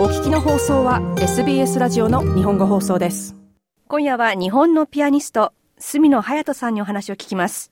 [0.00, 3.36] お聞きの放送は SBS ラジオの日本語放送です。
[3.86, 7.70] 今夜は日本のピアニスト住野隼人さんにお話を聞きます。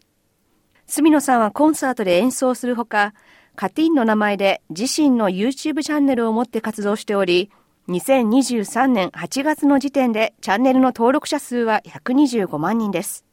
[0.86, 3.14] 住野さんはコンサートで演奏するほか
[3.56, 7.50] カティンの名前で自身の YouTube チャンネルを持って活動しており
[7.88, 13.24] 2023年8月の時点でチャンネルの登録者数は125万人です。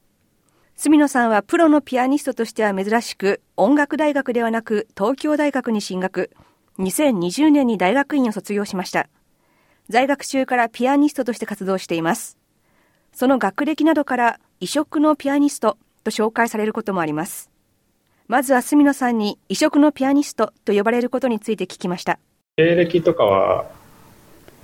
[0.78, 6.32] 住野さんはプロのピアニストとしては珍しく、音楽大学ではなく東京大学に進学、
[6.80, 9.08] 2020年に大学院を卒業しました。
[9.90, 12.38] 在学中からピアニストとして活動しています。
[13.14, 17.50] その学歴などから異色のピアニストと紹介されることもあります。
[18.28, 22.20] まずは住野さんに異色のピアニストと呼ばれることについて聞きました。
[22.58, 23.72] 経歴とかは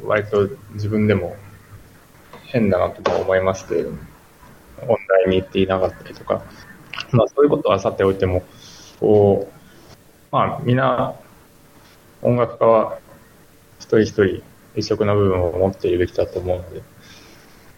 [0.03, 1.35] 割と自分でも
[2.47, 3.97] 変だなと思いますけれども、
[4.77, 6.43] 本題に行っていなかったりとか、
[7.11, 8.43] まあそういうことはさておいても、
[8.99, 9.53] こう、
[10.31, 11.15] まあみんな
[12.21, 12.99] 音楽家は
[13.79, 14.43] 一人一人
[14.75, 16.81] 一色の部分を持っているべきだと思うので、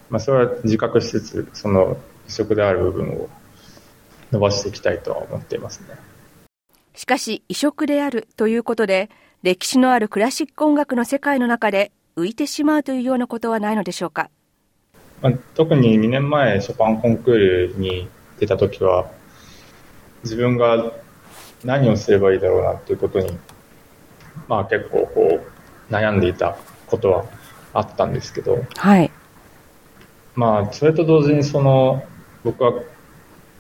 [0.10, 3.30] まあそれは自覚しつつ、その一色である部分を
[4.32, 5.96] 伸ばしていきたいとは思っていますね。
[6.96, 9.10] しかし異色であるということで、
[9.44, 14.30] 歴史のあるクラシック音楽の世界の中で浮いてしまうというようなことはないのでしょうか、
[15.22, 18.08] まあ、特に2年前ショパンコンクールに
[18.40, 19.12] 出た時は
[20.24, 20.94] 自分が
[21.66, 23.38] 何をすればいいだろうなっていうことに、
[24.48, 25.40] まあ、結構こ
[25.90, 27.26] う悩んでいたことは
[27.74, 29.12] あったんですけど、はい、
[30.36, 32.04] まあそれと同時にその
[32.44, 32.74] 僕は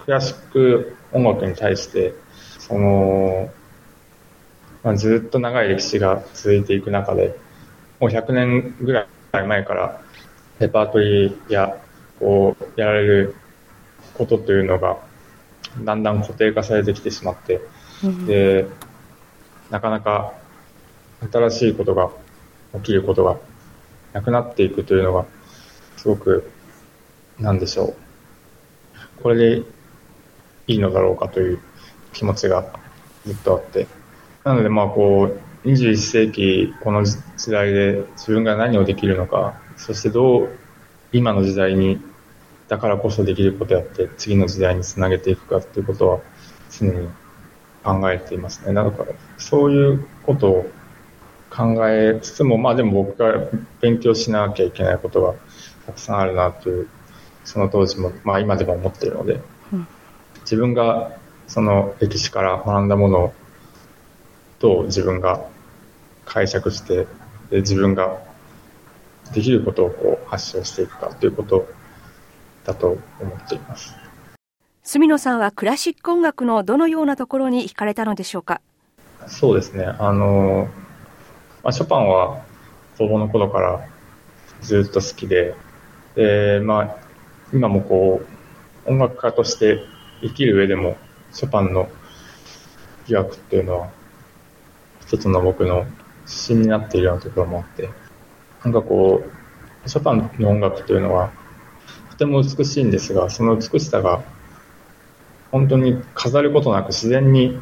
[0.05, 2.13] クラシック音楽に対して
[2.59, 3.49] その、
[4.83, 7.37] まあ、ずっと長い歴史が続いていく中で
[7.99, 10.01] もう100年ぐらい前から
[10.59, 11.77] レパートリーや
[12.19, 13.35] こうやられる
[14.13, 14.97] ことというのが
[15.83, 17.61] だんだん固定化されてきてしまって、
[18.03, 18.67] うん、で
[19.71, 20.33] なかなか
[21.31, 22.09] 新しいことが
[22.75, 23.37] 起きることが
[24.13, 25.25] なくなっていくというのが
[25.97, 26.51] すごく
[27.39, 27.95] なんでしょう
[29.21, 29.63] これで
[30.67, 31.59] いいのだろうかという
[32.13, 32.65] 気持ちが
[33.25, 33.87] ずっとあって
[34.43, 40.49] なのでまあこう21世紀この時代で自分が何をできるのか、そしてどう
[41.13, 42.01] 今の時代に
[42.67, 46.19] だからこそできることやって次の時代につなげていくかっていうことは
[46.69, 47.07] 常に
[47.83, 48.73] 考えていますね。
[48.73, 49.05] だか
[49.37, 50.69] そういうことを
[51.55, 53.33] 考えつつも、まあでも僕が
[53.79, 55.35] 勉強しなきゃいけないことが
[55.85, 56.87] たくさんあるなという、
[57.45, 59.39] その当時も、まあ今でも思っているので、
[60.41, 61.11] 自分が
[61.47, 63.33] その歴史から学んだものを
[64.59, 65.45] どう自分が
[66.25, 67.07] 解釈して、
[67.49, 68.17] で自分が
[69.33, 71.67] できることをこう発信していくかということ
[72.65, 73.93] だと思っています。
[74.83, 78.59] 住野さんはクラシック音楽のどのようなところに惹かれたのでしょうか？
[79.27, 79.85] そうですね。
[79.85, 80.67] あの、
[81.63, 82.43] まあ、ショパンは
[82.97, 83.87] 子供の頃から
[84.61, 85.55] ずっと好きで、
[86.13, 86.97] で、まあ、
[87.53, 88.21] 今もこ
[88.85, 89.79] う、音楽家として
[90.21, 90.97] 生きる上でも、
[91.31, 91.87] ショパンの
[93.07, 93.89] 疑惑っていうのは、
[94.99, 95.85] 一つの僕の
[96.27, 97.89] 指針になっているようなところもあって、
[98.65, 99.23] なんかこ
[99.85, 101.31] う、ショパンの音楽というのは、
[102.11, 104.21] とても美しいんですが、その美しさが、
[105.49, 107.61] 本当に飾ることなく自然に、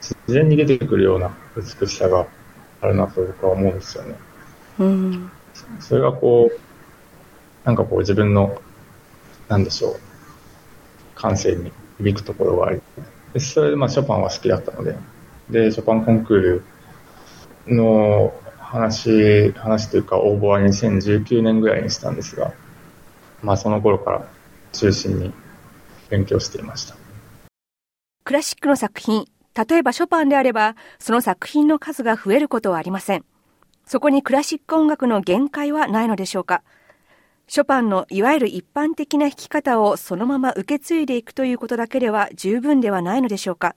[0.00, 2.28] 自然に出てくるような美しさが
[2.84, 4.14] あるなと僕は思うんですよね。
[4.78, 5.30] うん、
[5.80, 6.58] それがこう、
[7.64, 8.60] なんかこう自分の、
[9.48, 10.00] なんでしょう、
[11.14, 12.82] 感性に響くところがあり、
[13.40, 14.96] それでまあショパンは好きだったので、
[15.50, 16.64] で、ショパンコンクール
[17.66, 22.52] の話、話というか応募は2019年ぐらいにしたんですが、
[23.42, 24.28] まあその頃から
[24.72, 25.32] 中心に
[26.10, 26.96] 勉強していました。
[28.24, 33.24] クラシックの作品、例えばショパンであれば、その作品の数が増えることはありません。
[33.86, 36.62] そこにクラシック音楽の限界はないのでしょうか。
[37.46, 43.76] ショパンのいわゆる一般的な弾き方をそのまま受け継いでいくということだけでは十分ではないのでしょうか。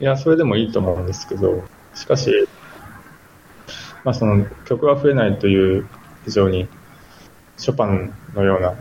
[0.00, 2.48] いや、それでもいいと思うんですけど、しかし、
[4.04, 5.88] まあ、その曲が増えないという
[6.24, 6.68] 非常に
[7.56, 8.74] ショパンのような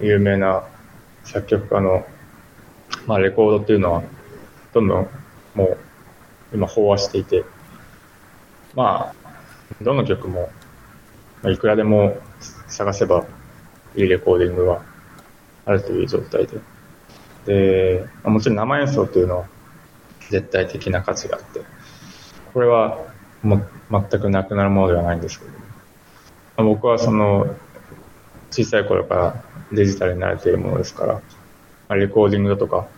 [0.00, 0.62] 有名な
[1.24, 2.06] 作曲家の、
[3.06, 4.02] まあ、レコードっていうのは
[4.72, 5.08] どんどん
[5.54, 5.78] もう
[6.52, 7.44] 今飽和していて、
[8.74, 9.34] まあ、
[9.82, 10.50] どの曲も、
[11.42, 12.16] まあ、いくらでも
[12.68, 13.24] 探せば
[13.94, 14.82] いいレコーディングが
[15.66, 16.58] あるという状態で。
[17.46, 19.48] で、あもちろん生演奏というのは
[20.30, 21.62] 絶対的な価値があって、
[22.52, 22.98] これは
[23.42, 25.56] も全くなくなるものではないんですけど、ま
[26.58, 27.54] あ、僕はその
[28.50, 31.20] 小さい頃からデジタルに慣れているものですから、ま
[31.88, 32.88] あ、レコーディングだとか、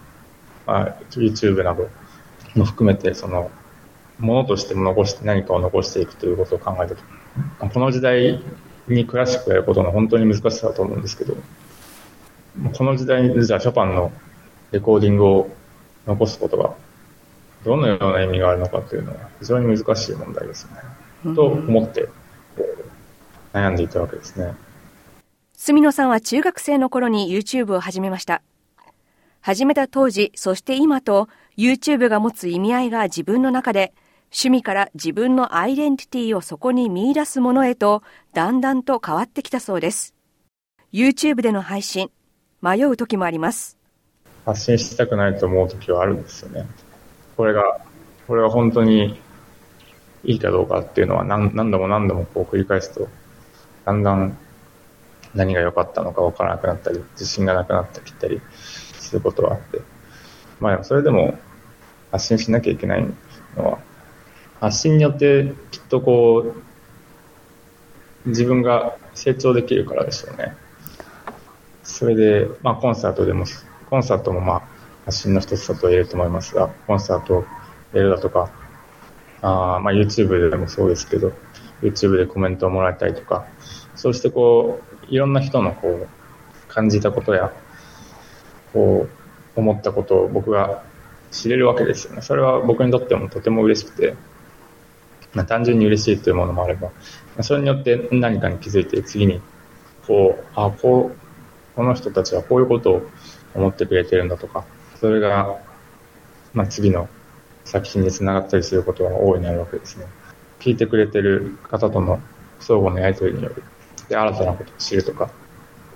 [0.70, 1.88] まあ、YouTube など
[2.55, 3.50] も含めてその
[4.20, 7.02] ものとしても残して何かを残していくということを考えたとき、
[7.72, 8.40] この時代
[8.87, 11.34] にクラシックやることの本当に難しさだと思うんですけど、
[12.72, 14.12] この時代にじゃあショパンの
[14.70, 15.50] レコーディングを
[16.06, 16.75] 残すことが
[17.64, 20.69] どのような意味があるのかというのは非常に難しい問題です
[21.25, 21.34] ね。
[21.34, 22.08] と思って
[23.52, 24.55] 悩んでいたわけですね。
[25.55, 28.43] 住野さんは中学生の頃に YouTube を始めました。
[29.42, 33.94] 始めた当時、そして今と YouTube が持つ意味合いが自分の中で
[34.25, 38.02] 趣味から自分のアイデンティティをそこに見出すものへと
[38.34, 40.14] だんだんと変わってきたそうです。
[40.92, 42.10] YouTube での配信、
[42.60, 43.78] 迷う時もあります。
[44.44, 46.66] 発信したくないと思う時はあるんですよね。
[47.37, 47.81] これが、
[48.26, 49.19] これは本当に
[50.22, 53.08] いいかどうかっていうのは何何度も何度もこう繰り返すと、
[53.87, 54.37] だんだん
[55.34, 58.42] 何が良かったのか分からなくなったり、自信がなくなってきたり
[59.10, 59.80] することはあって、
[60.60, 61.38] まあそれでも
[62.12, 63.06] 発信しなきゃいけない
[63.56, 63.78] のは、
[64.60, 66.54] 発信によってきっとこ
[68.24, 70.54] う、自分が成長できるからでしょうね。
[71.82, 73.44] それで、まあコンサートでも、
[73.88, 74.62] コンサートもまあ
[75.06, 77.44] 発信の一つだと言えると思いますが、コンサートを
[77.92, 78.50] やるだとか、
[79.42, 81.32] あまあ YouTube でもそうですけど、
[81.82, 83.46] YouTube でコメントをもらえたりとか、
[83.96, 86.08] そうしてこう、いろんな人のこう、
[86.68, 87.52] 感じたことや、
[88.72, 89.06] こ
[89.56, 90.82] う、思ったことを僕が
[91.31, 92.22] 知れるわけですよね。
[92.22, 94.14] それは僕にとってもとても嬉しくて、
[95.34, 96.93] まあ、単純に嬉しいというものもあれば、ま
[97.38, 99.40] あ、それによって何かに気づいて次に、
[100.06, 103.02] こう、あ、こう、この人たちはこういうことを
[103.55, 104.64] 思ってくれてるんだとか、
[105.00, 105.58] それが、
[106.52, 107.08] まあ、次の
[107.64, 110.06] 作品につながったりすることが大いにあるわけですね。
[110.58, 112.20] 聞いてくれてる方との
[112.58, 113.62] 相互のやりとりによる、
[114.08, 115.31] で、新たなことを知るとか、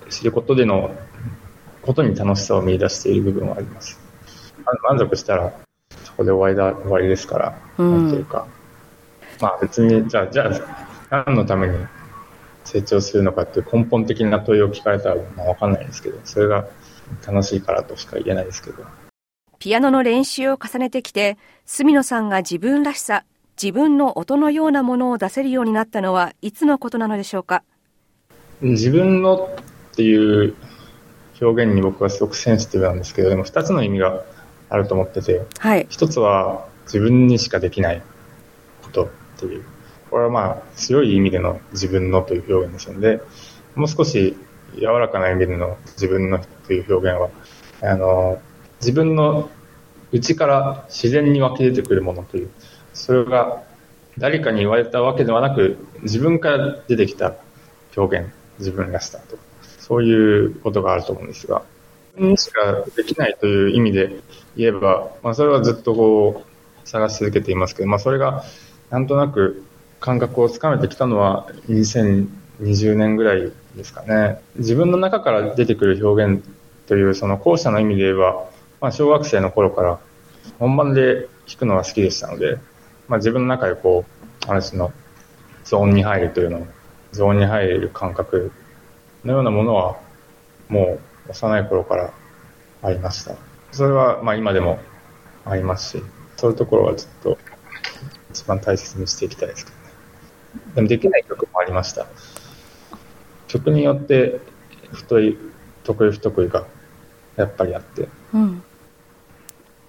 [0.09, 0.95] 知ることでの、
[1.85, 4.01] ことに楽しさを見出している部分はあります。
[4.83, 5.53] 満足したら、
[6.05, 8.47] そこで終わりだ、終わりですから、うん、なんていうか、
[9.41, 10.51] まあ別に、じゃあ、じゃ
[11.11, 11.77] あ、何のために
[12.65, 16.67] 成長するのかっていう根本的な問いを聞かれたら、まあわかんないんですけど、それが
[17.27, 18.85] 楽しいからとしか言えないですけど。
[19.59, 21.37] ピアノの練習を重ねてきて、
[21.67, 23.25] 住野さんが自分らしさ、
[23.63, 27.63] 自分の音のようなものを出せるようになったのはいつのことなのでしょうか？
[28.61, 29.49] 自分の
[29.93, 30.55] っていう
[31.47, 34.25] 表現に僕はすごくセンシティブなんですけど、でも二つの意味が
[34.69, 38.03] あると思ってて、はい、一つは自分にしかできない
[38.83, 39.09] ことっ
[39.39, 39.65] ていう。
[40.11, 43.21] これはまあ、強い意味での自分のという表現ですので、
[43.75, 44.37] もう少し
[44.77, 47.31] 柔らかな意味での自分のという表現は、
[47.91, 48.41] あの、
[48.81, 49.51] 自分の
[50.13, 52.51] 内から自然に湧き出てくるものという、
[52.93, 53.65] それが
[54.19, 57.35] 誰かに言われたわけではなく、自分から出てきた
[57.97, 59.37] 表現、自分らしさと、
[59.87, 61.63] そういうことがあると思うんですが、
[62.17, 64.17] にしかできないという意味で
[64.57, 68.45] 言えば、まあそれはずっとこう、探し続けていますけど、まあそれが
[68.89, 69.63] なんとなく
[70.01, 74.41] 感覚をつかめてきたのは2020年ぐらいですかね。
[74.57, 76.43] 自分の中から出てくる表現
[76.87, 78.47] という、その後者の意味で言えば、
[78.81, 79.99] まあ小学生の頃から
[80.59, 82.57] 本番で弾くのが好きでしたので、
[83.07, 84.93] まあ自分の中でこう、話の
[85.65, 86.67] ゾーンに入るというのを、
[87.13, 88.51] ゾーンに入る感覚
[89.25, 89.97] のようなものは、
[90.69, 90.99] も
[91.29, 92.13] う幼い頃から
[92.83, 93.37] ありました。
[93.73, 94.79] それはまあ今でも
[95.45, 96.03] ありますし、
[96.37, 97.39] そういうところはずっと
[98.31, 99.85] 一番大切にしていきたいですけどね。
[100.75, 102.07] でもできない曲もありました。
[103.49, 104.41] 曲によって
[104.93, 105.39] 太い、
[105.85, 106.67] 得意不得意が
[107.37, 108.09] やっぱりあって。
[108.33, 108.63] うん。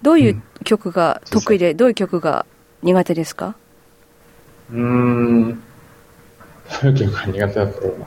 [0.02, 2.46] どういう曲が得意で、うん、どういう曲が
[2.84, 3.56] 苦手ですか？
[4.72, 5.54] うーん。
[5.54, 5.60] ど
[6.84, 8.06] ういう曲が苦手だったろうな。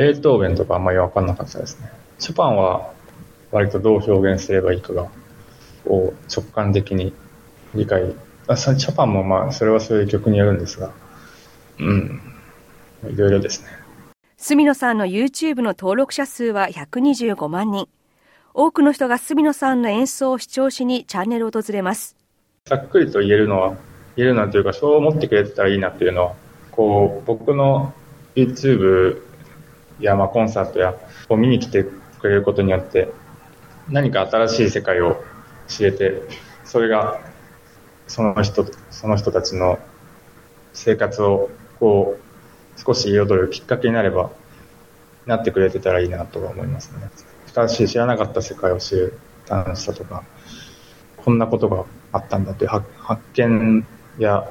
[0.00, 1.90] ベートーベンとかあんまりわかんなかったですね。
[2.18, 2.90] ショパンは
[3.52, 5.10] 割とどう表現すればいいかが、
[5.84, 7.12] こう直感的に
[7.74, 8.14] 理解。
[8.46, 10.90] あショパンもまあ、それはそういう曲によるんですが、
[11.80, 12.18] うん。
[13.10, 13.68] いろいろですね。
[14.38, 17.86] 住野さんの YouTube の登録者数は125万人。
[18.54, 22.16] 多くの人が住野さんの演奏を視聴しにチャンネルを訪れます。
[22.64, 23.76] ざっくりと言えるのは、
[24.16, 26.34] 言えるのはというか、そう思ってくれてたらいいなっていうのは、
[26.70, 27.92] こう、僕の
[28.34, 29.28] YouTube
[30.00, 30.94] やまあコンサートや
[31.28, 31.84] を見に来て
[32.20, 33.12] くれることによって、
[33.88, 35.22] 何か新しい世界を
[35.66, 36.22] 知れて、
[36.64, 37.20] それが
[38.06, 39.78] その人、その人たちの
[40.72, 44.30] 生活をこう少し彩るきっかけになれば、
[45.26, 47.10] なってくれてたらいいなとは思いますね。
[47.52, 50.24] 新しい知らなかった世界を知る楽しさとか、
[51.16, 52.86] こんなことがあったんだという発
[53.34, 53.86] 見
[54.18, 54.50] や、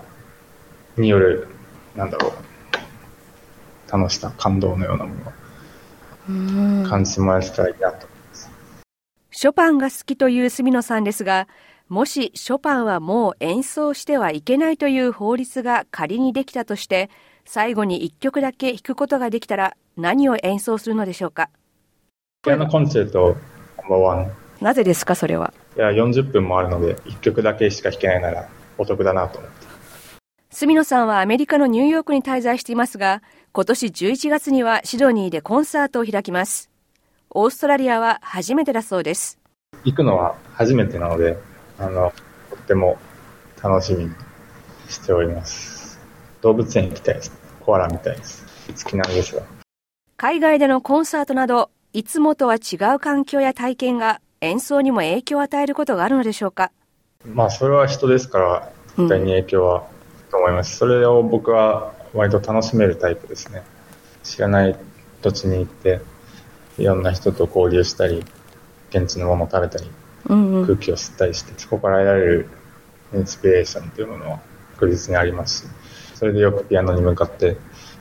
[0.97, 1.47] による、
[1.95, 2.31] なんだろう、
[3.91, 5.15] 楽しさ、感動のようなも
[6.27, 8.51] のを感じてもらえたらいいなと思います。
[9.31, 11.47] ショパンが好きという住野さんですが、
[11.87, 17.09] もしショパンはもう演奏してはいけないという法律が仮にできたとして、
[17.45, 21.49] 最後に1曲だけ弾くことができたら何を演奏するのでしょうか？
[22.43, 23.35] ピアノコンチェルト
[23.79, 24.31] ナンバーワン。
[24.61, 25.51] なぜですか、それは？
[25.75, 29.67] いや、40分もあるので、1曲だけしか弾けないならお得だなと思って。
[30.51, 36.71] 住野さんはアメリカのニューヨークに滞在していますが、今年11月にはシドニーでコンサートを開きます。
[37.29, 39.37] オーストラリアは初めてだそうです。
[39.83, 41.37] 行くのは初めてなので、
[41.77, 42.11] あの、
[42.49, 42.97] とっても
[43.61, 44.11] 楽しみに
[44.89, 45.99] しております。
[46.41, 47.31] 動物園行きたいです。
[47.59, 48.43] コアラみたいです。
[48.83, 49.43] 好きなんですが。
[50.17, 56.71] 海外でのコンサートなど、いつもとは違う環境や体験が演奏にも影響を与えることがあるのでしょうか？
[57.23, 59.87] まあ、それは人ですから、絶対に影響は、
[60.29, 60.77] と思います。
[60.77, 63.63] それを僕は割と楽しめるタイプですね。
[64.23, 64.75] 知らない
[65.21, 66.01] 土地に行って、
[66.77, 68.23] いろんな人と交流したり、
[68.89, 69.89] 現地のものを食べたり、
[70.27, 72.49] うんうん、空気を吸ったりして、そこから得られる
[73.13, 74.39] インスピレーションというものは
[74.73, 75.69] 確実にありますし、
[76.15, 77.57] それでよくピアノに向かって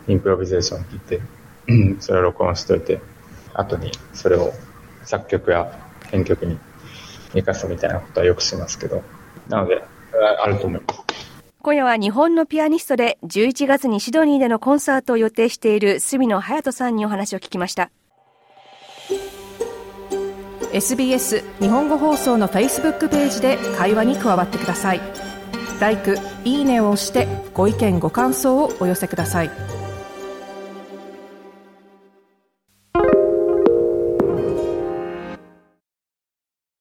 [0.06, 1.20] インプロビゼーションを聞いて、
[2.00, 3.00] それを録音しといて、
[3.54, 4.52] 後にそれを
[5.04, 5.72] 作曲や
[6.10, 6.58] 編曲に
[7.32, 9.02] 生かすみたいなことはよくしますけど、
[9.48, 9.82] なので、
[10.40, 10.77] あると思います。
[11.60, 17.90] 今夜は日本のピアニストで11月にシドニーでのコンサートを予定している住野隼人さんにお話を聞きました。
[20.72, 25.00] SBS 日本語放送のフェイスブックページで会話に加わってください。
[25.80, 25.96] l i
[26.44, 29.77] いいねを押してご意見ご感想をお寄せください。